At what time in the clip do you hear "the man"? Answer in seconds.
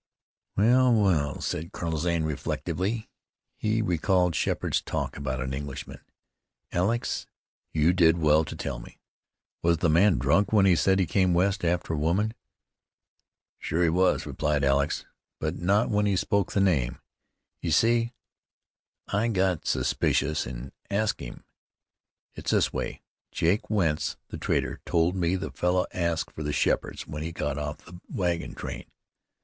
9.77-10.17